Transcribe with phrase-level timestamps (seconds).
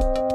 [0.00, 0.27] thank you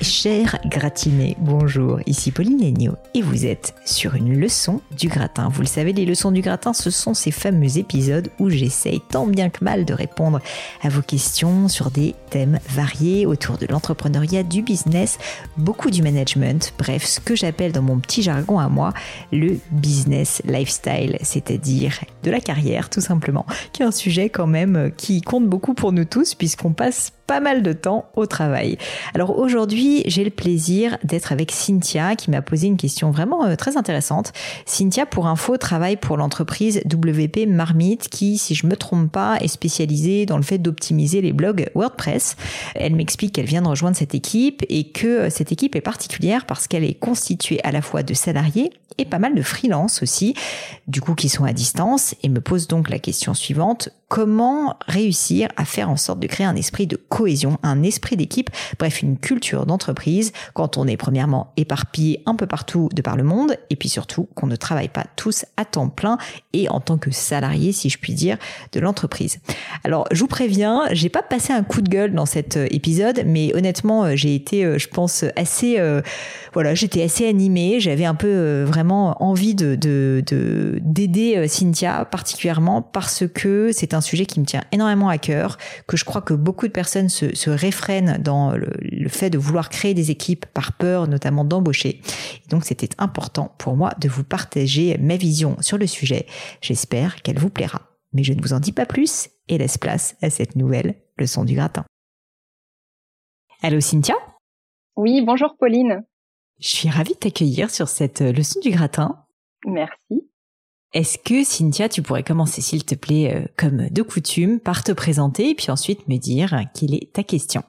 [0.00, 5.48] Chers gratinés, bonjour, ici Pauline Legno et vous êtes sur une leçon du gratin.
[5.48, 9.26] Vous le savez, les leçons du gratin, ce sont ces fameux épisodes où j'essaye tant
[9.26, 10.40] bien que mal de répondre
[10.82, 15.18] à vos questions sur des thèmes variés autour de l'entrepreneuriat, du business,
[15.56, 18.92] beaucoup du management, bref, ce que j'appelle dans mon petit jargon à moi
[19.32, 24.92] le business lifestyle, c'est-à-dire de la carrière tout simplement, qui est un sujet quand même
[24.96, 28.78] qui compte beaucoup pour nous tous puisqu'on passe pas mal de temps au travail.
[29.14, 33.56] Alors aujourd'hui, j'ai le plaisir d'être avec Cynthia qui m'a posé une question vraiment euh,
[33.56, 34.32] très intéressante.
[34.66, 39.48] Cynthia, pour info, travaille pour l'entreprise WP Marmite qui, si je me trompe pas, est
[39.48, 42.36] spécialisée dans le fait d'optimiser les blogs WordPress.
[42.74, 46.46] Elle m'explique qu'elle vient de rejoindre cette équipe et que euh, cette équipe est particulière
[46.46, 50.34] parce qu'elle est constituée à la fois de salariés et pas mal de freelance aussi,
[50.86, 55.48] du coup qui sont à distance et me pose donc la question suivante comment réussir
[55.56, 59.16] à faire en sorte de créer un esprit de cohésion, un esprit d'équipe, bref, une
[59.16, 63.76] culture d'entreprise quand on est premièrement éparpillé un peu partout de par le monde et
[63.76, 66.18] puis surtout qu'on ne travaille pas tous à temps plein
[66.52, 68.36] et en tant que salarié, si je puis dire,
[68.72, 69.38] de l'entreprise.
[69.84, 73.22] Alors, je vous préviens, j'ai pas passé un coup de gueule dans cet euh, épisode,
[73.24, 75.78] mais honnêtement, euh, j'ai été, euh, je pense, assez,
[76.52, 79.74] voilà, j'étais assez animée, j'avais un peu vraiment envie de
[80.80, 85.58] d'aider de, Cynthia particulièrement parce que c'est un sujet qui me tient énormément à cœur,
[85.86, 89.38] que je crois que beaucoup de personnes se, se réfrènent dans le, le, fait de
[89.38, 92.00] vouloir créer des équipes par peur notamment d'embaucher.
[92.48, 96.26] Donc c'était important pour moi de vous partager ma vision sur le sujet.
[96.60, 97.82] J'espère qu'elle vous plaira.
[98.12, 101.44] Mais je ne vous en dis pas plus et laisse place à cette nouvelle leçon
[101.44, 101.84] du gratin.
[103.62, 104.14] Allô Cynthia?
[104.96, 106.04] Oui, bonjour Pauline.
[106.60, 109.24] Je suis ravie de t'accueillir sur cette leçon du gratin.
[109.66, 110.30] Merci.
[110.94, 114.92] Est-ce que Cynthia, tu pourrais commencer s'il te plaît, euh, comme de coutume, par te
[114.92, 117.64] présenter et puis ensuite me dire quelle est ta question?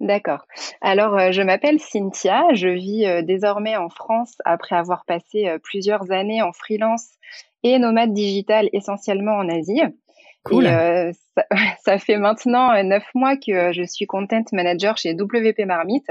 [0.00, 0.44] D'accord.
[0.80, 6.10] Alors, euh, je m'appelle Cynthia, je vis euh, désormais en France après avoir passé plusieurs
[6.10, 7.06] années en freelance
[7.62, 9.82] et nomade digital essentiellement en Asie.
[10.44, 10.66] Cool.
[10.66, 11.44] Et, ça,
[11.84, 16.10] ça, fait maintenant neuf mois que je suis content manager chez WP Marmite.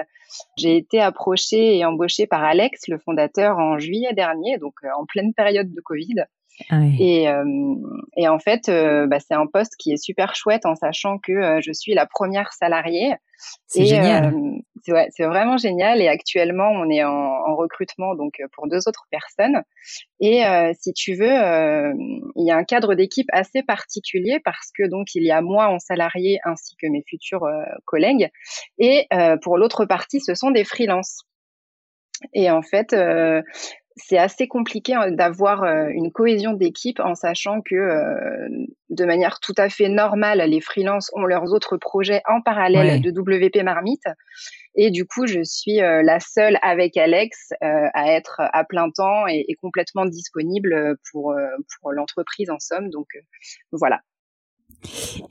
[0.58, 5.34] J'ai été approchée et embauchée par Alex, le fondateur, en juillet dernier, donc en pleine
[5.34, 6.26] période de Covid.
[6.70, 7.76] Ah et, euh,
[8.18, 11.32] et, en fait, euh, bah, c'est un poste qui est super chouette en sachant que
[11.32, 13.14] euh, je suis la première salariée.
[13.68, 14.34] C'est génial.
[14.84, 16.02] c'est ouais, vraiment génial.
[16.02, 19.62] Et actuellement, on est en, en, recrutement donc pour deux autres personnes.
[20.20, 20.44] Et
[20.78, 21.26] si tu veux,
[22.36, 25.70] il y a un cadre d'équipe assez particulier parce que donc il y a moi
[25.70, 27.48] en salarié ainsi que mes futurs
[27.86, 28.30] collègues.
[28.78, 29.08] Et
[29.42, 31.24] pour l'autre partie, ce sont des freelances.
[32.34, 33.42] Et en fait, euh,
[34.02, 38.48] c'est assez compliqué hein, d'avoir euh, une cohésion d'équipe en sachant que euh,
[38.90, 43.12] de manière tout à fait normale, les freelances ont leurs autres projets en parallèle de
[43.12, 44.06] WP Marmite.
[44.76, 49.28] Et du coup, je suis euh, la seule avec Alex à être à plein temps
[49.28, 51.36] et, et complètement disponible pour,
[51.80, 52.90] pour l'entreprise en somme.
[52.90, 53.08] Donc
[53.72, 54.02] voilà.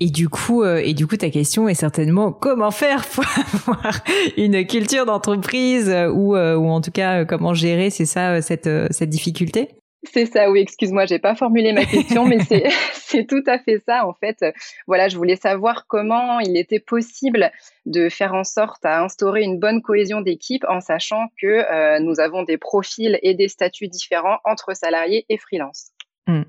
[0.00, 4.00] Et du coup, euh, et du coup, ta question est certainement comment faire pour avoir
[4.36, 8.68] une culture d'entreprise euh, ou, euh, ou en tout cas comment gérer, c'est ça, cette,
[8.90, 9.70] cette difficulté?
[10.04, 10.60] C'est ça, oui.
[10.60, 14.06] Excuse-moi, j'ai pas formulé ma question, mais c'est c'est tout à fait ça.
[14.06, 14.44] En fait,
[14.86, 17.50] voilà, je voulais savoir comment il était possible
[17.84, 22.44] de faire en sorte à instaurer une bonne cohésion d'équipe en sachant que nous avons
[22.44, 25.90] des profils et des statuts différents entre salariés et freelance.
[26.28, 26.42] Hmm.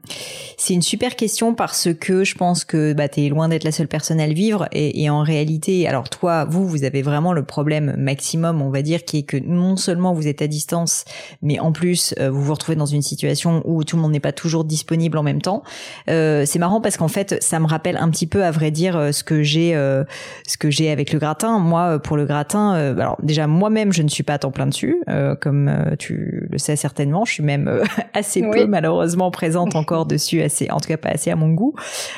[0.57, 3.71] C'est une super question parce que je pense que bah, tu es loin d'être la
[3.71, 7.31] seule personne à le vivre et, et, en réalité, alors toi, vous, vous avez vraiment
[7.31, 11.05] le problème maximum, on va dire, qui est que non seulement vous êtes à distance,
[11.41, 14.19] mais en plus euh, vous vous retrouvez dans une situation où tout le monde n'est
[14.19, 15.63] pas toujours disponible en même temps.
[16.09, 18.97] Euh, c'est marrant parce qu'en fait, ça me rappelle un petit peu, à vrai dire,
[18.97, 20.03] euh, ce que j'ai, euh,
[20.47, 21.59] ce que j'ai avec le gratin.
[21.59, 25.01] Moi, pour le gratin, alors déjà moi-même, je ne suis pas à temps plein dessus,
[25.41, 27.25] comme tu le sais certainement.
[27.25, 27.81] Je suis même
[28.13, 31.75] assez peu malheureusement présente encore dessus assez, en tout cas pas assez à mon goût.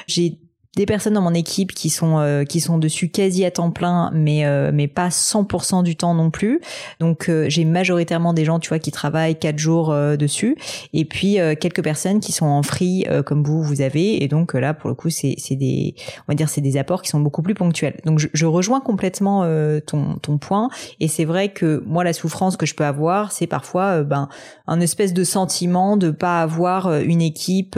[0.07, 0.39] J'ai
[0.77, 4.09] des personnes dans mon équipe qui sont euh, qui sont dessus quasi à temps plein
[4.13, 6.61] mais euh, mais pas 100% du temps non plus.
[7.01, 10.55] Donc euh, j'ai majoritairement des gens tu vois qui travaillent quatre jours dessus.
[10.93, 14.23] Et puis quelques personnes qui sont en free comme vous vous avez.
[14.23, 17.01] Et donc là pour le coup c'est c'est des on va dire c'est des apports
[17.01, 17.99] qui sont beaucoup plus ponctuels.
[18.05, 19.45] Donc je, je rejoins complètement
[19.85, 20.69] ton ton point.
[20.99, 24.29] Et c'est vrai que moi la souffrance que je peux avoir c'est parfois ben
[24.67, 27.77] un espèce de sentiment de pas avoir une équipe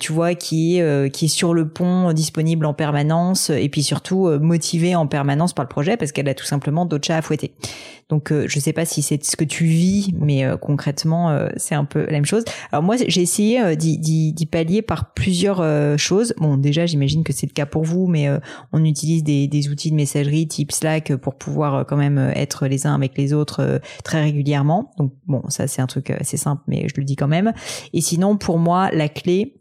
[0.00, 4.28] tu vois qui est qui est sur le pont disponible en permanence et puis surtout
[4.40, 7.54] motivée en permanence par le projet parce qu'elle a tout simplement d'autres chats à fouetter.
[8.08, 12.04] Donc je sais pas si c'est ce que tu vis, mais concrètement c'est un peu
[12.06, 12.44] la même chose.
[12.72, 15.62] Alors moi j'ai essayé d'y pallier par plusieurs
[15.98, 16.34] choses.
[16.38, 18.28] Bon déjà j'imagine que c'est le cas pour vous, mais
[18.72, 22.86] on utilise des, des outils de messagerie type Slack pour pouvoir quand même être les
[22.86, 24.90] uns avec les autres très régulièrement.
[24.98, 27.52] Donc bon ça c'est un truc assez simple, mais je le dis quand même.
[27.92, 29.54] Et sinon pour moi la clé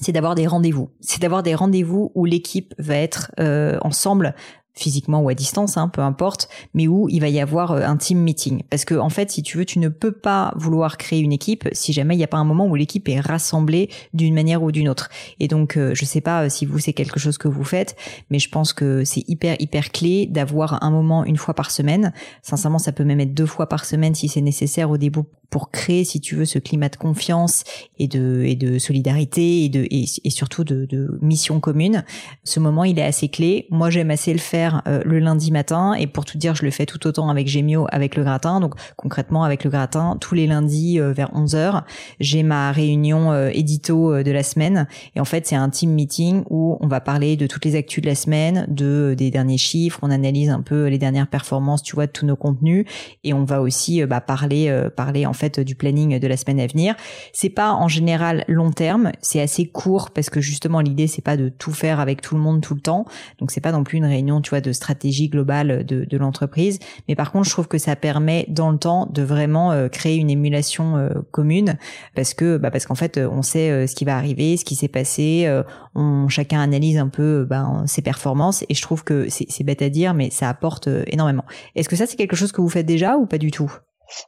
[0.00, 0.90] c'est d'avoir des rendez-vous.
[1.00, 4.34] C'est d'avoir des rendez-vous où l'équipe va être euh, ensemble
[4.76, 7.96] physiquement ou à distance, hein, peu importe, mais où il va y avoir euh, un
[7.96, 8.62] team meeting.
[8.70, 11.68] Parce que en fait, si tu veux, tu ne peux pas vouloir créer une équipe
[11.72, 14.70] si jamais il n'y a pas un moment où l'équipe est rassemblée d'une manière ou
[14.70, 15.08] d'une autre.
[15.40, 17.96] Et donc, euh, je sais pas euh, si vous c'est quelque chose que vous faites,
[18.30, 22.12] mais je pense que c'est hyper hyper clé d'avoir un moment une fois par semaine.
[22.42, 25.70] Sincèrement, ça peut même être deux fois par semaine si c'est nécessaire au début pour
[25.70, 27.62] créer, si tu veux, ce climat de confiance
[27.98, 32.04] et de et de solidarité et de et, et surtout de, de mission commune.
[32.44, 33.66] Ce moment, il est assez clé.
[33.70, 36.70] Moi, j'aime assez le faire euh, le lundi matin et pour tout dire, je le
[36.70, 38.60] fais tout autant avec Gemio, avec le gratin.
[38.60, 41.82] Donc concrètement avec le gratin, tous les lundis euh, vers 11h,
[42.20, 46.44] j'ai ma réunion euh, édito de la semaine et en fait, c'est un team meeting
[46.50, 49.98] où on va parler de toutes les actus de la semaine, de des derniers chiffres,
[50.02, 52.86] on analyse un peu les dernières performances, tu vois, de tous nos contenus
[53.24, 56.66] et on va aussi bah, parler parler en fait du planning de la semaine à
[56.66, 56.94] venir.
[57.32, 61.36] C'est pas en général long terme, c'est assez court parce que justement l'idée c'est pas
[61.36, 63.04] de tout faire avec tout le monde tout le temps.
[63.38, 66.78] Donc c'est pas non plus une réunion, tu vois, de stratégie globale de, de l'entreprise.
[67.08, 70.16] Mais par contre, je trouve que ça permet dans le temps de vraiment euh, créer
[70.16, 71.78] une émulation euh, commune
[72.14, 74.74] parce que bah parce qu'en fait, on sait euh, ce qui va arriver, ce qui
[74.74, 75.48] s'est passé.
[75.94, 79.88] on chacun analyse un peu ben, ses performances et je trouve que c'est bête à
[79.88, 81.44] dire, mais ça apporte énormément.
[81.74, 83.72] Est-ce que ça c'est quelque chose que vous faites déjà ou pas du tout?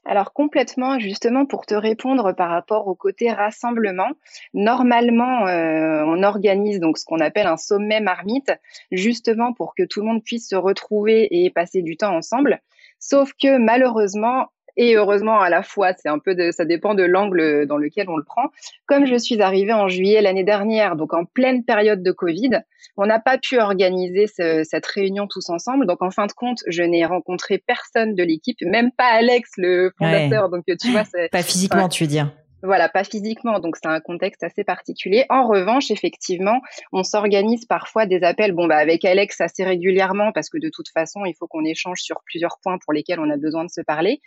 [0.05, 4.11] Alors complètement, justement pour te répondre par rapport au côté rassemblement,
[4.55, 8.53] normalement euh, on organise donc ce qu'on appelle un sommet marmite,
[8.91, 12.61] justement pour que tout le monde puisse se retrouver et passer du temps ensemble.
[13.01, 14.49] Sauf que malheureusement,
[14.79, 18.09] et heureusement à la fois, c'est un peu de, ça dépend de l'angle dans lequel
[18.09, 18.45] on le prend.
[18.87, 22.61] Comme je suis arrivée en juillet l'année dernière, donc en pleine période de Covid,
[22.97, 25.87] on n'a pas pu organiser cette réunion tous ensemble.
[25.87, 29.93] Donc en fin de compte, je n'ai rencontré personne de l'équipe, même pas Alex, le
[29.99, 30.49] fondateur.
[30.49, 32.33] Donc tu vois, pas physiquement, tu veux dire.
[32.63, 35.25] Voilà, pas physiquement, donc c'est un contexte assez particulier.
[35.31, 36.61] En revanche, effectivement,
[36.93, 40.89] on s'organise parfois des appels, bon, bah, avec Alex assez régulièrement, parce que de toute
[40.89, 43.81] façon, il faut qu'on échange sur plusieurs points pour lesquels on a besoin de se
[43.81, 44.21] parler.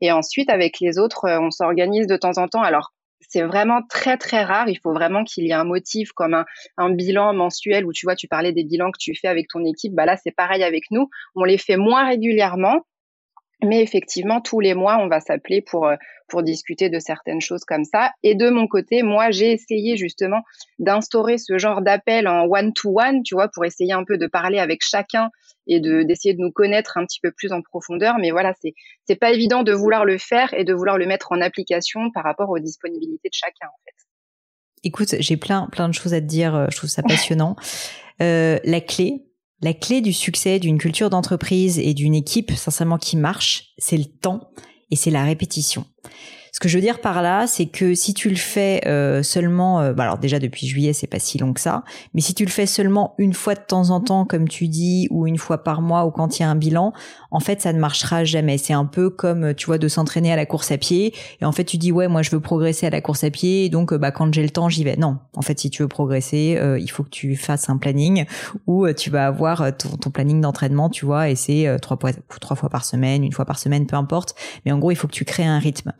[0.00, 2.62] Et ensuite, avec les autres, euh, on s'organise de temps en temps.
[2.62, 2.92] Alors,
[3.28, 4.68] c'est vraiment très très rare.
[4.68, 6.44] Il faut vraiment qu'il y ait un motif comme un,
[6.76, 9.64] un, bilan mensuel où tu vois, tu parlais des bilans que tu fais avec ton
[9.64, 9.94] équipe.
[9.94, 11.08] Bah là, c'est pareil avec nous.
[11.34, 12.82] On les fait moins régulièrement,
[13.62, 15.96] mais effectivement, tous les mois, on va s'appeler pour euh,
[16.28, 18.10] pour discuter de certaines choses comme ça.
[18.24, 20.40] Et de mon côté, moi, j'ai essayé justement
[20.78, 24.80] d'instaurer ce genre d'appel en one-to-one, tu vois, pour essayer un peu de parler avec
[24.82, 25.30] chacun
[25.68, 28.16] et de d'essayer de nous connaître un petit peu plus en profondeur.
[28.18, 28.74] Mais voilà, c'est
[29.06, 32.24] c'est pas évident de vouloir le faire et de vouloir le mettre en application par
[32.24, 33.94] rapport aux disponibilités de chacun, en fait.
[34.82, 36.54] Écoute, j'ai plein plein de choses à te dire.
[36.54, 37.56] Euh, je trouve ça passionnant.
[38.20, 39.25] euh, la clé,
[39.60, 44.04] la clé du succès d'une culture d'entreprise et d'une équipe, sincèrement, qui marche, c'est le
[44.04, 44.50] temps
[44.90, 45.86] et c'est la répétition.
[46.56, 49.82] Ce que je veux dire par là, c'est que si tu le fais euh, seulement,
[49.82, 52.46] euh, bah alors déjà depuis juillet, c'est pas si long que ça, mais si tu
[52.46, 55.62] le fais seulement une fois de temps en temps, comme tu dis, ou une fois
[55.62, 56.94] par mois, ou quand il y a un bilan,
[57.30, 58.56] en fait, ça ne marchera jamais.
[58.56, 61.12] C'est un peu comme, tu vois, de s'entraîner à la course à pied,
[61.42, 63.68] et en fait, tu dis ouais, moi je veux progresser à la course à pied,
[63.68, 64.96] donc bah quand j'ai le temps, j'y vais.
[64.96, 68.24] Non, en fait, si tu veux progresser, euh, il faut que tu fasses un planning
[68.66, 73.24] où tu vas avoir ton, planning d'entraînement, tu vois, et c'est trois fois, par semaine,
[73.24, 74.34] une fois par semaine, peu importe.
[74.64, 75.92] Mais en gros, il faut que tu crées un rythme.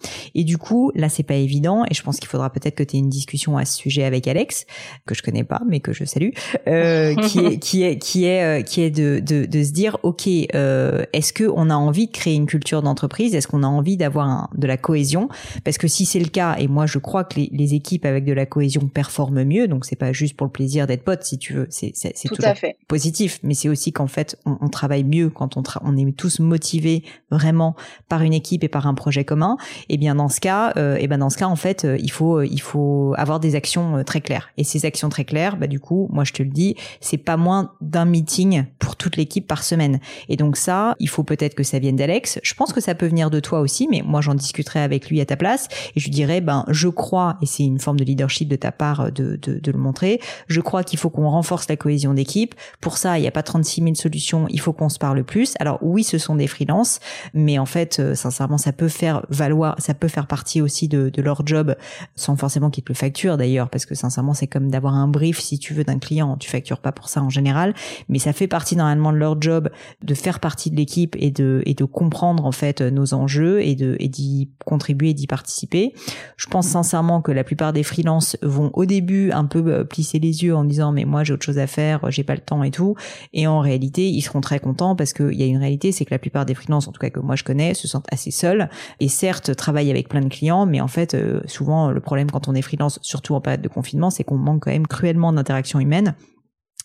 [0.47, 3.01] Du coup, là, c'est pas évident, et je pense qu'il faudra peut-être que tu aies
[3.01, 4.65] une discussion à ce sujet avec Alex,
[5.05, 6.31] que je connais pas, mais que je salue,
[6.69, 9.99] euh, qui est qui est qui est euh, qui est de, de, de se dire,
[10.05, 13.35] ok, euh, est-ce que on a envie de créer une culture d'entreprise?
[13.35, 15.29] Est-ce qu'on a envie d'avoir de la cohésion?
[15.65, 18.25] Parce que si c'est le cas, et moi je crois que les, les, équipes avec
[18.25, 21.39] de la cohésion performent mieux, donc c'est pas juste pour le plaisir d'être pote, si
[21.39, 22.55] tu veux, c'est c'est toujours
[22.87, 26.39] positif, mais c'est aussi qu'en fait on, on, travaille mieux quand on on est tous
[26.39, 27.75] motivés vraiment
[28.09, 29.57] par une équipe et par un projet commun.
[29.89, 32.11] Et bien dans ce cas, euh, et ben dans ce cas en fait, euh, il
[32.11, 34.51] faut il faut avoir des actions euh, très claires.
[34.59, 37.37] Et ces actions très claires, bah du coup, moi je te le dis, c'est pas
[37.37, 39.99] moins d'un meeting pour toute l'équipe par semaine.
[40.29, 42.39] Et donc ça, il faut peut-être que ça vienne d'Alex.
[42.43, 45.21] Je pense que ça peut venir de toi aussi, mais moi j'en discuterai avec lui
[45.21, 48.05] à ta place et je lui dirais ben je crois et c'est une forme de
[48.05, 50.21] leadership de ta part de de, de le montrer.
[50.49, 52.55] Je crois qu'il faut qu'on renforce la cohésion d'équipe.
[52.83, 54.47] Pour ça, il n'y a pas 36 000 solutions.
[54.51, 55.55] Il faut qu'on se parle plus.
[55.61, 57.01] Alors oui, ce sont des freelances,
[57.33, 61.47] mais en fait, sincèrement, ça peut faire valoir, ça peut faire partie aussi de, leur
[61.47, 61.75] job
[62.15, 65.39] sans forcément qu'ils te le facturent d'ailleurs parce que sincèrement c'est comme d'avoir un brief
[65.41, 66.37] si tu veux d'un client.
[66.37, 67.75] Tu factures pas pour ça en général.
[68.09, 69.71] Mais ça fait partie normalement de leur job
[70.03, 73.75] de faire partie de l'équipe et de et de comprendre en fait nos enjeux et
[73.75, 75.95] de et d'y contribuer d'y participer.
[76.37, 80.19] Je pense sincèrement que la plupart des freelances vont au début un peu euh, plisser
[80.19, 82.63] les yeux en disant mais moi j'ai autre chose à faire j'ai pas le temps
[82.63, 82.95] et tout.
[83.33, 86.15] Et en réalité ils seront très contents parce qu'il y a une réalité c'est que
[86.15, 88.69] la plupart des freelances en tout cas que moi je connais se sentent assez seuls.
[89.01, 92.49] Et certes travaillent avec plein de clients mais en fait euh, souvent le problème quand
[92.49, 95.81] on est freelance surtout en période de confinement c'est qu'on manque quand même cruellement d'interaction
[95.81, 96.15] humaine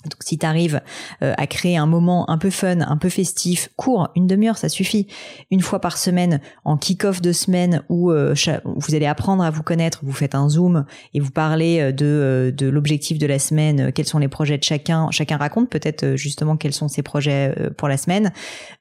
[0.05, 0.81] donc si tu arrives
[1.21, 4.67] euh, à créer un moment un peu fun, un peu festif, court, une demi-heure, ça
[4.67, 5.05] suffit.
[5.51, 8.33] Une fois par semaine, en kick-off de semaine où euh,
[8.77, 12.67] vous allez apprendre à vous connaître, vous faites un zoom et vous parlez de, de
[12.67, 15.07] l'objectif de la semaine, quels sont les projets de chacun.
[15.11, 18.31] Chacun raconte peut-être justement quels sont ses projets pour la semaine.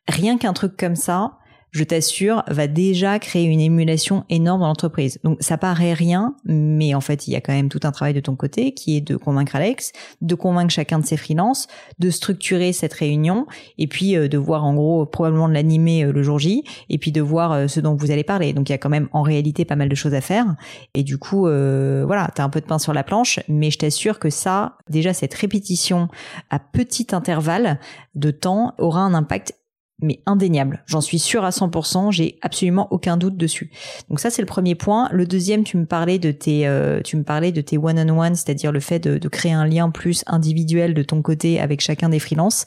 [0.09, 1.40] Rien qu'un truc comme ça,
[1.73, 5.19] je t'assure, va déjà créer une émulation énorme dans l'entreprise.
[5.25, 8.15] Donc ça paraît rien, mais en fait, il y a quand même tout un travail
[8.15, 12.11] de ton côté qui est de convaincre Alex, de convaincre chacun de ses freelances, de
[12.11, 13.47] structurer cette réunion
[13.79, 16.99] et puis euh, de voir en gros probablement de l'animer euh, le jour J et
[16.99, 18.53] puis de voir euh, ce dont vous allez parler.
[18.53, 20.47] Donc il y a quand même en réalité pas mal de choses à faire
[20.95, 23.79] et du coup voilà, tu as un peu de pain sur la planche, mais je
[23.79, 26.09] t'assure que ça, déjà cette répétition
[26.51, 27.79] à petit intervalle
[28.15, 29.55] de temps aura un impact
[30.03, 30.83] mais indéniable.
[30.87, 33.71] J'en suis sûre à 100%, j'ai absolument aucun doute dessus.
[34.09, 35.09] Donc ça c'est le premier point.
[35.13, 38.73] Le deuxième, tu me parlais de tes, euh, tu me parlais de tes one-on-one, c'est-à-dire
[38.73, 42.19] le fait de, de, créer un lien plus individuel de ton côté avec chacun des
[42.19, 42.65] freelances.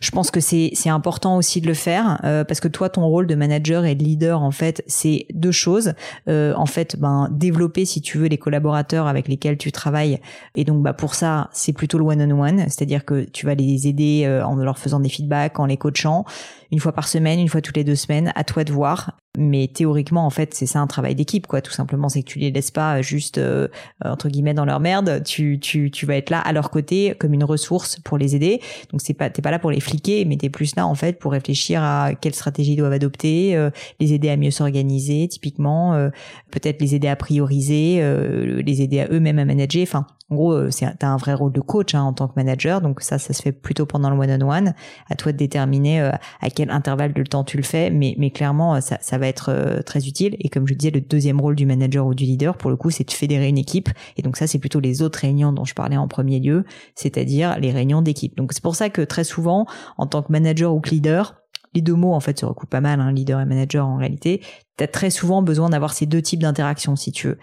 [0.00, 3.26] Je pense que c'est important aussi de le faire euh, parce que toi ton rôle
[3.26, 5.94] de manager et de leader en fait c'est deux choses.
[6.28, 10.20] Euh, en fait, ben développer si tu veux les collaborateurs avec lesquels tu travailles
[10.54, 14.24] et donc bah pour ça c'est plutôt le one-on-one, c'est-à-dire que tu vas les aider
[14.24, 16.24] euh, en leur faisant des feedbacks, en les coachant
[16.72, 19.16] une fois par semaine, une fois toutes les deux semaines, à toi de voir.
[19.38, 21.60] Mais théoriquement, en fait, c'est ça un travail d'équipe, quoi.
[21.62, 23.68] Tout simplement, c'est que tu les laisses pas juste euh,
[24.04, 25.22] entre guillemets dans leur merde.
[25.24, 28.60] Tu, tu, tu vas être là à leur côté comme une ressource pour les aider.
[28.90, 31.20] Donc c'est pas, t'es pas là pour les fliquer, mais t'es plus là en fait
[31.20, 33.70] pour réfléchir à quelle stratégie ils doivent adopter, euh,
[34.00, 36.10] les aider à mieux s'organiser, typiquement, euh,
[36.50, 38.02] peut-être les aider à prioriser,
[38.64, 39.82] les aider à eux-mêmes à manager.
[39.82, 42.80] Enfin, en gros, c'est t'as un vrai rôle de coach hein, en tant que manager.
[42.80, 44.74] Donc ça, ça se fait plutôt pendant le one-on-one.
[45.08, 48.80] À toi de déterminer à quel intervalle de temps tu le fais, mais, mais clairement,
[48.80, 50.36] ça, ça va être euh, très utile.
[50.40, 52.90] Et comme je disais, le deuxième rôle du manager ou du leader, pour le coup,
[52.90, 53.88] c'est de fédérer une équipe.
[54.16, 56.64] Et donc ça, c'est plutôt les autres réunions dont je parlais en premier lieu,
[56.96, 58.36] c'est-à-dire les réunions d'équipe.
[58.36, 61.36] Donc c'est pour ça que très souvent, en tant que manager ou que leader,
[61.74, 64.40] les deux mots en fait se recoupent pas mal, hein, leader et manager en réalité,
[64.76, 67.38] tu as très souvent besoin d'avoir ces deux types d'interactions si tu veux.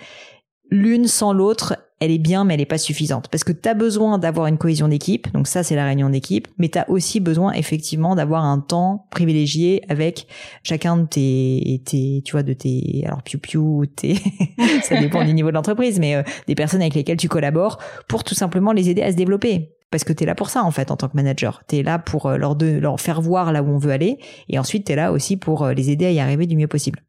[0.69, 3.27] L'une sans l'autre, elle est bien, mais elle n'est pas suffisante.
[3.29, 6.47] Parce que tu as besoin d'avoir une cohésion d'équipe, donc ça c'est la réunion d'équipe,
[6.57, 10.27] mais tu as aussi besoin effectivement d'avoir un temps privilégié avec
[10.63, 14.15] chacun de tes, tes tu vois, de tes, alors piou piou, tes,
[14.83, 18.23] ça dépend du niveau de l'entreprise, mais euh, des personnes avec lesquelles tu collabores pour
[18.23, 19.73] tout simplement les aider à se développer.
[19.89, 21.63] Parce que tu es là pour ça en fait en tant que manager.
[21.69, 24.17] Tu es là pour euh, leur, de, leur faire voir là où on veut aller
[24.49, 26.67] et ensuite tu es là aussi pour euh, les aider à y arriver du mieux
[26.67, 26.99] possible.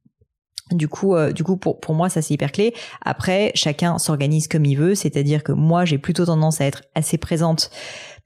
[0.73, 2.75] Du coup, euh, du coup, pour pour moi, ça c'est hyper clé.
[3.03, 7.19] Après, chacun s'organise comme il veut, c'est-à-dire que moi, j'ai plutôt tendance à être assez
[7.19, 7.71] présente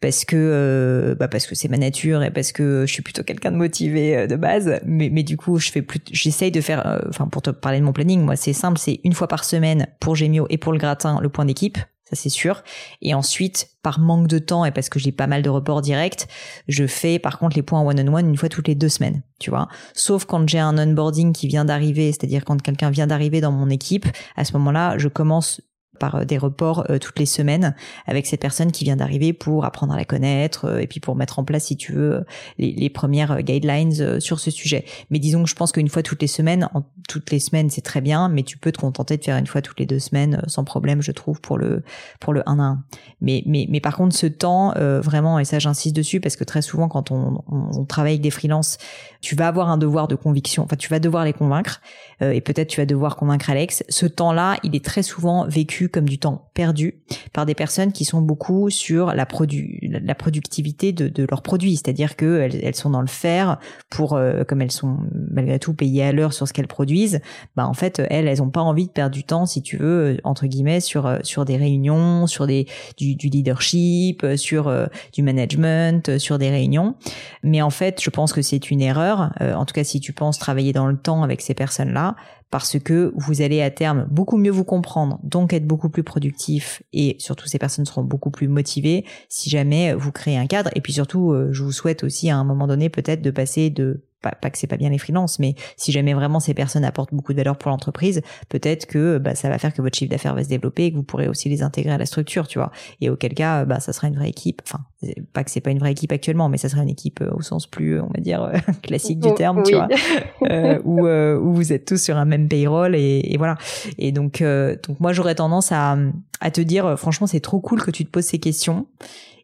[0.00, 3.22] parce que euh, bah parce que c'est ma nature et parce que je suis plutôt
[3.22, 4.80] quelqu'un de motivé euh, de base.
[4.84, 7.84] Mais mais du coup, je fais plus, j'essaye de faire, enfin pour te parler de
[7.84, 10.78] mon planning, moi c'est simple, c'est une fois par semaine pour Gémio et pour le
[10.78, 11.78] gratin le point d'équipe
[12.12, 12.62] c'est sûr.
[13.00, 16.26] Et ensuite, par manque de temps et parce que j'ai pas mal de reports directs,
[16.69, 19.69] je fais par contre les points one-on-one une fois toutes les deux semaines, tu vois.
[19.95, 23.71] Sauf quand j'ai un onboarding qui vient d'arriver, c'est-à-dire quand quelqu'un vient d'arriver dans mon
[23.71, 25.61] équipe, à ce moment-là, je commence
[26.02, 29.64] par euh, des reports euh, toutes les semaines avec cette personne qui vient d'arriver pour
[29.64, 32.25] apprendre à la connaître euh, et puis pour mettre en place, si tu veux,
[32.59, 34.85] les, premières guidelines sur ce sujet.
[35.11, 36.68] Mais disons que je pense qu'une fois toutes les semaines,
[37.09, 39.62] toutes les semaines, c'est très bien, mais tu peux te contenter de faire une fois
[39.62, 41.82] toutes les deux semaines sans problème, je trouve, pour le
[42.21, 42.82] pour le 1 à 1.
[43.21, 46.61] Mais mais mais par contre, ce temps, vraiment, et ça j'insiste dessus parce que très
[46.61, 48.78] souvent quand on travaille avec des freelances,
[49.21, 50.64] tu vas avoir un devoir de conviction.
[50.64, 51.80] Enfin, tu vas devoir les convaincre
[52.21, 53.85] et peut-être tu vas devoir convaincre Alex.
[53.88, 58.04] Ce temps-là, il est très souvent vécu comme du temps perdu par des personnes qui
[58.04, 63.00] sont beaucoup sur la, la productivité de, de leurs produits, c'est-à-dire qu'elles elles sont dans
[63.00, 63.58] le faire
[63.90, 64.99] pour, euh, comme elles sont
[65.30, 67.20] malgré tout payées à l'heure sur ce qu'elles produisent,
[67.56, 70.18] bah en fait elles, elles ont pas envie de perdre du temps, si tu veux,
[70.25, 75.22] entre guillemets, sur euh, sur des réunions, sur des du, du leadership, sur euh, du
[75.22, 76.96] management, sur des réunions.
[77.42, 79.32] Mais en fait, je pense que c'est une erreur.
[79.40, 82.16] en tout cas, si tu penses travailler dans le temps avec ces personnes-là,
[82.52, 86.82] parce que vous allez à terme beaucoup mieux vous comprendre, donc être beaucoup plus productif
[86.92, 90.68] et surtout ces personnes seront beaucoup plus motivées si jamais vous créez un cadre.
[90.76, 93.71] Et puis surtout, euh, je vous souhaite aussi à un moment donné peut-être de passer
[93.71, 97.12] de pas, que c'est pas bien les freelances, mais si jamais vraiment ces personnes apportent
[97.12, 100.35] beaucoup de valeur pour l'entreprise, peut-être que bah, ça va faire que votre chiffre d'affaires
[100.35, 102.71] va se développer et que vous pourrez aussi les intégrer à la structure, tu vois.
[103.00, 104.62] Et auquel cas, bah, ça sera une vraie équipe.
[104.64, 104.85] Enfin,
[105.33, 107.43] pas que c'est pas une vraie équipe actuellement, mais ça sera une équipe euh, au
[107.43, 108.52] sens plus, on va dire, euh,
[108.83, 109.88] classique du terme, tu vois,
[110.50, 113.57] euh, où, où vous êtes tous sur un même payroll et, et voilà.
[113.99, 115.97] Et donc, donc moi, j'aurais tendance à,
[116.41, 118.87] à te dire, franchement, c'est trop cool que tu te poses ces questions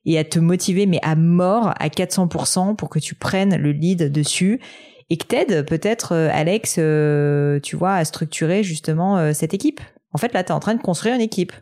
[0.08, 4.10] et à te motiver, mais à mort, à 400% pour que tu prennes le lead
[4.10, 4.58] dessus
[5.10, 9.80] et que t'aides peut-être, euh, Alex, euh, tu vois, à structurer justement euh, cette équipe.
[10.12, 11.52] En fait, là, tu es en train de construire une équipe.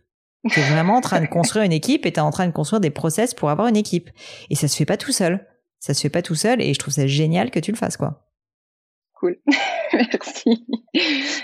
[0.48, 2.52] Tu es vraiment en train de construire une équipe et tu es en train de
[2.52, 4.10] construire des process pour avoir une équipe.
[4.48, 5.44] Et ça se fait pas tout seul.
[5.80, 7.96] Ça se fait pas tout seul et je trouve ça génial que tu le fasses,
[7.96, 8.28] quoi.
[9.14, 9.38] Cool.
[9.92, 10.66] Merci.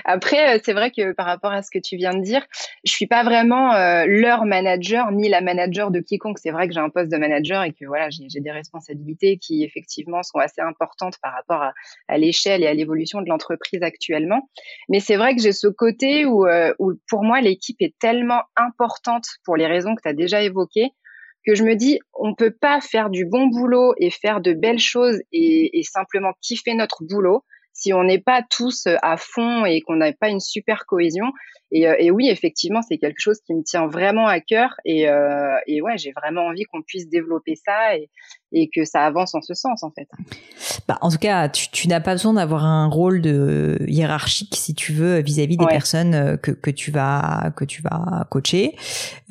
[0.05, 2.45] Après, euh, c'est vrai que par rapport à ce que tu viens de dire,
[2.85, 6.39] je suis pas vraiment euh, leur manager ni la manager de quiconque.
[6.39, 9.65] C'est vrai que j'ai un poste de manager et que voilà, j'ai des responsabilités qui
[9.65, 11.73] effectivement sont assez importantes par rapport
[12.09, 14.49] à, l'échelle et à l'évolution de l'entreprise actuellement.
[14.89, 16.73] Mais c'est vrai que j'ai ce côté où, euh,
[17.09, 20.91] pour moi l'équipe est tellement importante pour les raisons que tu as déjà évoquées
[21.45, 24.79] que je me dis, on peut pas faire du bon boulot et faire de belles
[24.79, 27.45] choses et, et simplement kiffer notre boulot
[27.83, 31.33] si on n'est pas tous euh, à fond et qu'on n'a pas une super cohésion.
[31.73, 34.75] Et, euh, et oui, effectivement, c'est quelque chose qui me tient vraiment à cœur.
[34.85, 38.11] Et, euh, et ouais, j'ai vraiment envie qu'on puisse développer ça et,
[38.53, 40.09] et que ça avance en ce sens en fait.
[40.87, 44.75] Bah, en tout cas, tu, tu n'as pas besoin d'avoir un rôle de hiérarchique si
[44.75, 48.77] tu veux vis-à-vis des personnes euh, que, que tu vas que tu vas coacher.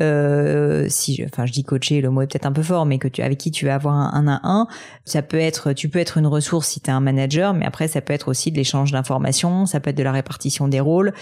[0.01, 3.07] Euh, si, enfin, je dis coacher, le mot est peut-être un peu fort, mais que
[3.07, 4.67] tu avec qui tu vas avoir un 1 à un.
[5.05, 7.87] Ça peut être, tu peux être une ressource si tu es un manager, mais après
[7.87, 11.13] ça peut être aussi de l'échange d'informations, ça peut être de la répartition des rôles.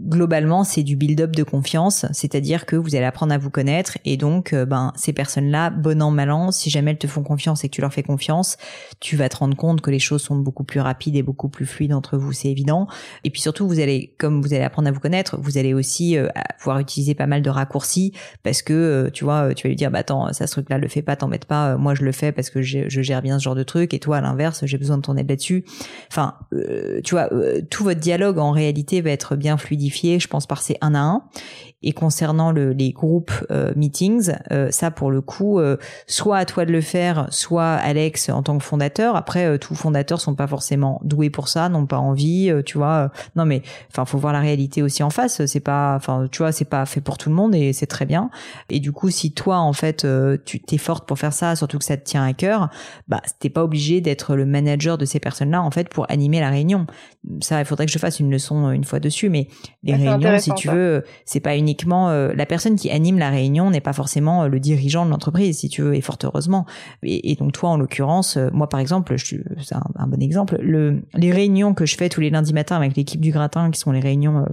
[0.00, 4.16] Globalement, c'est du build-up de confiance, c'est-à-dire que vous allez apprendre à vous connaître et
[4.16, 7.64] donc, euh, ben, ces personnes-là, bon an mal an, si jamais elles te font confiance
[7.64, 8.56] et que tu leur fais confiance,
[9.00, 11.66] tu vas te rendre compte que les choses sont beaucoup plus rapides et beaucoup plus
[11.66, 12.86] fluides entre vous, c'est évident.
[13.24, 16.16] Et puis surtout, vous allez, comme vous allez apprendre à vous connaître, vous allez aussi
[16.16, 19.76] euh, pouvoir utiliser pas mal de raccourcis parce que, euh, tu vois, tu vas lui
[19.76, 22.12] dire, bah attends, ça ce truc-là, le fais pas, t'embête pas, euh, moi je le
[22.12, 24.78] fais parce que je, gère bien ce genre de truc et toi, à l'inverse, j'ai
[24.78, 25.64] besoin de ton aide là-dessus.
[26.10, 26.34] Enfin,
[27.04, 27.28] tu vois,
[27.70, 31.00] tout votre dialogue en réalité va être bien fluidifié, je pense, par ces un à
[31.00, 31.22] un.
[31.82, 33.32] Et concernant le, les groupes
[33.76, 34.32] meetings,
[34.70, 35.60] ça pour le coup,
[36.06, 39.16] soit à toi de le faire, soit Alex en tant que fondateur.
[39.16, 42.78] Après, euh, tous fondateurs sont pas forcément doués pour ça, n'ont pas envie, euh, tu
[42.78, 43.10] vois.
[43.34, 45.44] non, mais enfin, faut voir la réalité aussi en face.
[45.46, 48.06] C'est pas, enfin, tu vois, c'est pas fait pour tout le monde et c'est très
[48.06, 48.30] bien.
[48.70, 51.78] Et du coup, si toi, en fait, euh, tu t'es forte pour faire ça, surtout
[51.78, 52.70] que ça te tient à cœur,
[53.08, 56.50] bah, t'es pas obligé d'être le manager de ces personnes-là, en fait, pour animer la
[56.50, 56.86] réunion.
[57.40, 59.48] Ça, il faudrait que je fasse une leçon une fois dessus, mais
[59.82, 63.80] les réunions, si tu veux, c'est pas uniquement la personne qui anime la réunion n'est
[63.80, 66.66] pas forcément le dirigeant de l'entreprise, si tu veux, et fort heureusement.
[67.02, 71.32] Et, donc toi, en l'occurrence, euh, moi par exemple, c'est un, bon exemple, le, les
[71.32, 74.00] réunions que je fais tous les lundis matins avec l'équipe du gratin, qui sont les
[74.00, 74.46] réunions euh,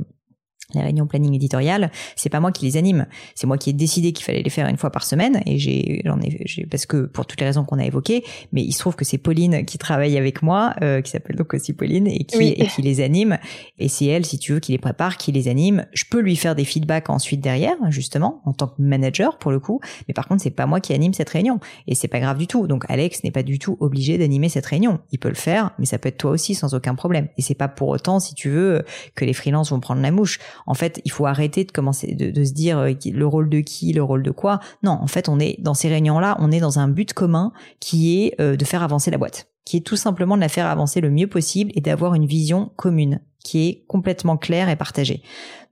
[0.73, 4.13] les réunions planning éditorial, c'est pas moi qui les anime, c'est moi qui ai décidé
[4.13, 7.05] qu'il fallait les faire une fois par semaine et j'ai j'en ai j'ai parce que
[7.05, 9.77] pour toutes les raisons qu'on a évoquées, mais il se trouve que c'est Pauline qui
[9.77, 13.37] travaille avec moi, euh, qui s'appelle donc aussi Pauline et qui et qui les anime
[13.77, 15.85] et c'est elle si tu veux qui les prépare, qui les anime.
[15.93, 19.59] Je peux lui faire des feedbacks ensuite derrière justement en tant que manager pour le
[19.59, 22.37] coup, mais par contre c'est pas moi qui anime cette réunion et c'est pas grave
[22.37, 22.67] du tout.
[22.67, 24.99] Donc Alex n'est pas du tout obligé d'animer cette réunion.
[25.11, 27.27] Il peut le faire, mais ça peut être toi aussi sans aucun problème.
[27.37, 28.83] Et c'est pas pour autant si tu veux
[29.15, 32.43] que les freelances vont prendre la mouche en fait, il faut arrêter de commencer de,
[32.43, 34.59] se dire euh, le rôle de qui, le rôle de quoi.
[34.83, 38.23] Non, en fait, on est dans ces réunions-là, on est dans un but commun qui
[38.23, 41.01] est euh, de faire avancer la boîte, qui est tout simplement de la faire avancer
[41.01, 45.21] le mieux possible et d'avoir une vision commune qui est complètement claire et partagée.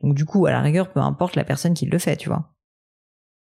[0.01, 2.51] Donc du coup, à la rigueur, peu importe la personne qui le fait, tu vois.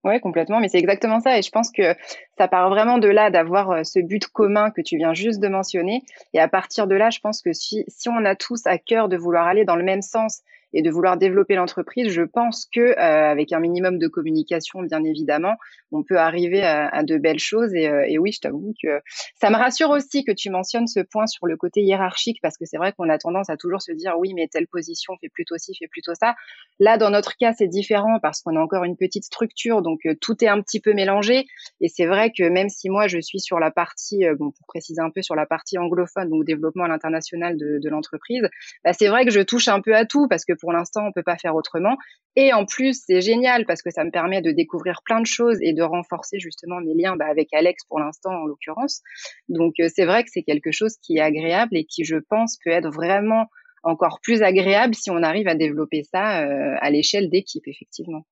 [0.03, 1.39] Ouais, complètement, mais c'est exactement ça.
[1.39, 1.95] Et je pense que
[2.39, 5.49] ça part vraiment de là, d'avoir euh, ce but commun que tu viens juste de
[5.49, 6.03] mentionner.
[6.33, 9.11] Et à partir de là, je pense que si, si on a tous à cœur
[9.11, 10.41] de vouloir aller dans le même sens
[10.73, 12.95] et de vouloir développer l'entreprise, je pense que euh,
[13.31, 15.57] avec un minimum de communication, bien évidemment,
[15.93, 17.75] on peut arriver à, de belles choses.
[17.75, 19.01] Et, euh, et oui, je t'avoue que
[19.35, 22.65] ça me rassure aussi que tu mentionnes ce point sur le côté hiérarchique, parce que
[22.65, 25.57] c'est vrai qu'on a tendance à toujours se dire oui, mais telle position fait plutôt
[25.59, 26.35] ci, fait plutôt ça.
[26.79, 30.15] Là, dans notre cas, c'est différent parce qu'on a encore une petite structure, donc euh,
[30.21, 31.47] tout est un petit peu mélangé.
[31.81, 35.01] Et c'est vrai que même si moi je suis sur la partie, bon, pour préciser
[35.01, 38.49] un peu sur la partie anglophone, donc développement à l'international de, de l'entreprise,
[38.85, 41.13] bah, c'est vrai que je touche un peu à tout parce que pour l'instant, on
[41.13, 41.97] peut pas faire autrement.
[42.37, 45.59] Et en plus, c'est génial parce que ça me permet de découvrir plein de choses
[45.63, 49.03] et de renforcer justement mes liens bah, avec Alex pour l'instant en l'occurrence.
[49.49, 52.59] Donc euh, c'est vrai que c'est quelque chose qui est agréable et qui, je pense,
[52.65, 53.47] peut être vraiment
[53.83, 58.25] encore plus agréable si on arrive à développer ça euh, à l'échelle d'équipe, effectivement.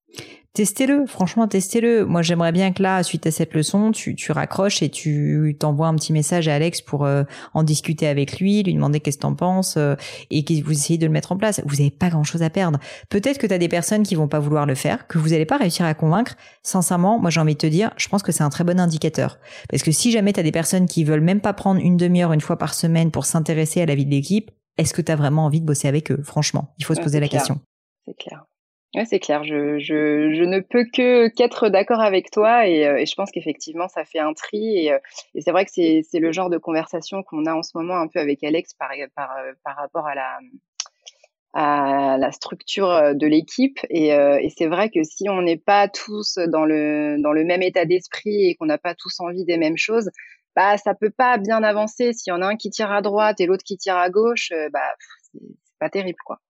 [0.54, 2.04] Testez-le, franchement, testez-le.
[2.04, 5.86] Moi, j'aimerais bien que là, suite à cette leçon, tu, tu raccroches et tu t'envoies
[5.86, 7.22] un petit message à Alex pour euh,
[7.54, 9.94] en discuter avec lui, lui demander qu'est-ce que t'en penses euh,
[10.30, 11.60] et que vous essayez de le mettre en place.
[11.64, 12.80] Vous n'avez pas grand-chose à perdre.
[13.08, 15.46] Peut-être que tu as des personnes qui vont pas vouloir le faire, que vous n'allez
[15.46, 16.34] pas réussir à convaincre.
[16.62, 19.38] Sincèrement, moi, j'ai envie de te dire, je pense que c'est un très bon indicateur.
[19.70, 22.32] Parce que si jamais tu as des personnes qui veulent même pas prendre une demi-heure
[22.32, 25.16] une fois par semaine pour s'intéresser à la vie de l'équipe, est-ce que tu as
[25.16, 26.22] vraiment envie de bosser avec eux?
[26.22, 27.60] Franchement, il faut se poser la question.
[28.06, 28.44] C'est clair.
[28.94, 29.44] Ouais, c'est clair.
[29.44, 33.30] Je, je, je, ne peux que qu'être d'accord avec toi et, euh, et je pense
[33.30, 34.98] qu'effectivement ça fait un tri et, euh,
[35.34, 37.96] et c'est vrai que c'est, c'est le genre de conversation qu'on a en ce moment
[37.96, 40.38] un peu avec Alex par, par, euh, par rapport à la
[41.54, 46.34] à la structure de l'équipe et, et c'est vrai que si on n'est pas tous
[46.36, 49.78] dans le dans le même état d'esprit et qu'on n'a pas tous envie des mêmes
[49.78, 50.10] choses,
[50.58, 52.12] bah ça peut pas bien avancer.
[52.12, 54.50] S'il y en a un qui tire à droite et l'autre qui tire à gauche,
[54.72, 54.80] bah
[55.32, 56.40] c'est pas terrible quoi.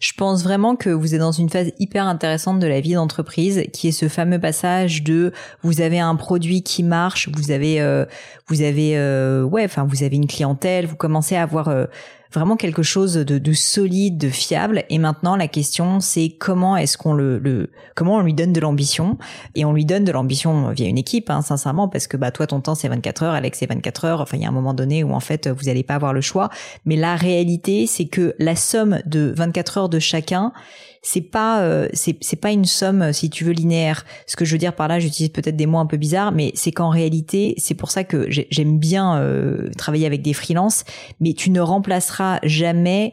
[0.00, 3.64] Je pense vraiment que vous êtes dans une phase hyper intéressante de la vie d'entreprise,
[3.72, 8.04] qui est ce fameux passage de vous avez un produit qui marche, vous avez, euh,
[8.48, 11.86] vous avez, euh, ouais, enfin vous avez une clientèle, vous commencez à avoir euh,
[12.32, 14.84] vraiment quelque chose de, de, solide, de fiable.
[14.88, 19.18] Et maintenant, la question, c'est comment est-ce qu'on le, comment on lui donne de l'ambition?
[19.54, 22.46] Et on lui donne de l'ambition via une équipe, hein, sincèrement, parce que bah toi,
[22.46, 24.20] ton temps c'est 24 heures, Alex c'est 24 heures.
[24.20, 26.20] Enfin, il y a un moment donné où en fait vous n'allez pas avoir le
[26.20, 26.50] choix.
[26.84, 30.52] Mais la réalité, c'est que la somme de 24 heures de chacun
[31.02, 34.04] c'est pas euh, c'est pas une somme si tu veux linéaire.
[34.26, 36.52] Ce que je veux dire par là, j'utilise peut-être des mots un peu bizarres, mais
[36.54, 40.84] c'est qu'en réalité, c'est pour ça que j'aime bien euh, travailler avec des freelances,
[41.20, 43.12] mais tu ne remplaceras jamais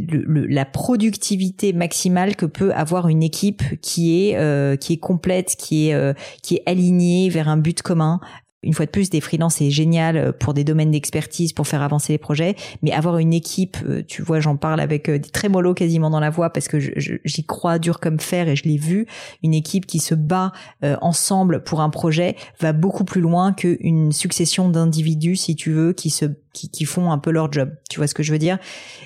[0.00, 5.90] la productivité maximale que peut avoir une équipe qui est euh, qui est complète, qui
[5.90, 8.20] est qui est alignée vers un but commun,
[8.62, 11.82] une fois de plus, des freelances c'est génial euh, pour des domaines d'expertise, pour faire
[11.82, 15.30] avancer les projets, mais avoir une équipe, euh, tu vois, j'en parle avec euh, des
[15.30, 18.76] trémolos quasiment dans la voix parce que j'y crois dur comme fer et je l'ai
[18.76, 19.06] vu,
[19.42, 20.52] une équipe qui se bat
[21.00, 26.10] ensemble pour un projet va beaucoup plus loin qu'une succession d'individus, si tu veux, qui
[26.10, 27.70] se qui, qui, font un peu leur job.
[27.88, 28.58] Tu vois ce que je veux dire?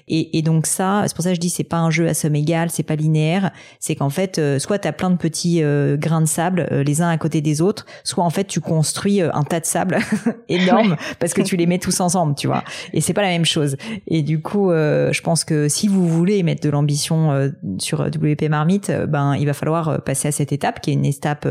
[0.09, 2.15] Et, et, donc ça, c'est pour ça que je dis c'est pas un jeu à
[2.15, 3.53] somme égale, c'est pas linéaire.
[3.81, 6.83] C'est qu'en fait, euh, soit tu as plein de petits euh, grains de sable euh,
[6.83, 9.99] les uns à côté des autres, soit en fait tu construis un tas de sable
[10.49, 12.65] énorme parce que tu les mets tous ensemble, tu vois.
[12.93, 13.77] Et c'est pas la même chose.
[14.07, 18.93] Et du coup, je pense que si vous voulez mettre de l'ambition sur WP Marmite,
[19.09, 21.49] ben il va falloir passer à cette étape qui est une étape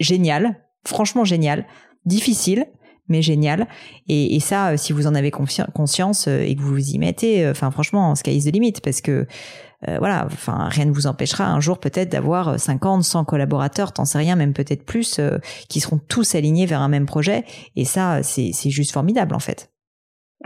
[0.00, 1.66] géniale, franchement géniale,
[2.04, 2.66] difficile
[3.08, 3.68] mais génial.
[4.08, 7.44] Et, ça, euh, si vous en avez conscience euh, et que vous vous y mettez,
[7.44, 9.26] euh, enfin franchement, sky is the limit parce que
[9.98, 14.16] voilà, enfin rien ne vous empêchera un jour peut-être d'avoir 50, 100 collaborateurs, t'en sais
[14.16, 15.20] rien, même peut-être plus,
[15.68, 17.44] qui seront tous alignés vers un même projet.
[17.76, 19.73] Et ça, c'est juste formidable en fait.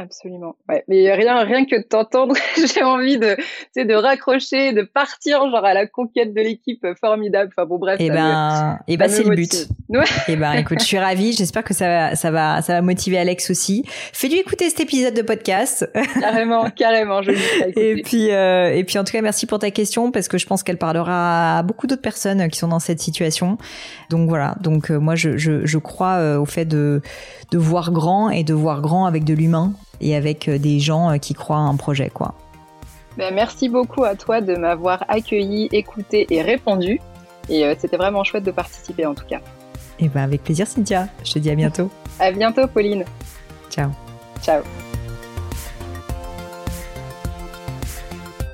[0.00, 0.54] Absolument.
[0.68, 0.84] Ouais.
[0.86, 3.36] Mais rien, rien que de t'entendre, j'ai envie de,
[3.76, 7.50] de raccrocher, de partir genre à la conquête de l'équipe formidable.
[7.52, 8.00] Enfin bon, bref.
[8.00, 9.66] Et eh ben, et eh ben c'est le but.
[9.88, 10.04] Ouais.
[10.28, 11.32] Et eh ben, écoute, je suis ravie.
[11.32, 13.82] J'espère que ça va, ça va, ça va motiver Alex aussi.
[13.88, 15.90] Fais-lui écouter cet épisode de podcast.
[16.20, 17.22] Carrément, carrément.
[17.22, 17.32] Je
[17.76, 20.46] et puis, euh, et puis en tout cas, merci pour ta question parce que je
[20.46, 23.58] pense qu'elle parlera à beaucoup d'autres personnes qui sont dans cette situation.
[24.10, 24.54] Donc voilà.
[24.60, 27.02] Donc euh, moi, je, je, je crois euh, au fait de,
[27.50, 31.10] de voir grand et de voir grand avec de l'humain et avec euh, des gens
[31.10, 32.34] euh, qui croient à un projet, quoi.
[33.16, 37.00] Ben, merci beaucoup à toi de m'avoir accueilli, écouté et répondu.
[37.48, 39.40] Et euh, c'était vraiment chouette de participer en tout cas.
[39.98, 41.08] Et ben avec plaisir Cynthia.
[41.24, 41.90] Je te dis à bientôt.
[42.20, 43.04] à bientôt Pauline.
[43.70, 43.90] Ciao.
[44.42, 44.62] Ciao.